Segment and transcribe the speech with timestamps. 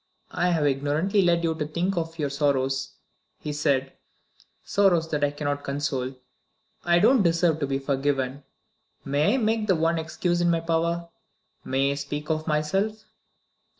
[0.31, 2.95] "I have ignorantly led you to think of your sorrows,"
[3.37, 3.93] he said;
[4.65, 6.15] "sorrows that I cannot console.
[6.83, 8.43] I don't deserve to be forgiven.
[9.05, 11.09] May I make the one excuse in my power?
[11.63, 13.03] May I speak of myself?"